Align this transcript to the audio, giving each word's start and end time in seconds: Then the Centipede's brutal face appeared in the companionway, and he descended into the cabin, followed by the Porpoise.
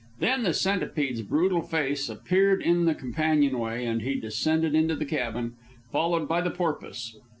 Then 0.19 0.41
the 0.41 0.53
Centipede's 0.55 1.21
brutal 1.21 1.61
face 1.61 2.09
appeared 2.09 2.59
in 2.63 2.85
the 2.85 2.95
companionway, 2.95 3.85
and 3.85 4.01
he 4.01 4.15
descended 4.15 4.73
into 4.73 4.95
the 4.95 5.05
cabin, 5.05 5.53
followed 5.91 6.27
by 6.27 6.41
the 6.41 6.49
Porpoise. 6.49 7.15